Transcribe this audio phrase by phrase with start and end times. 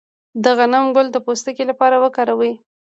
[0.43, 2.53] د غنم ګل د پوستکي لپاره وکاروئ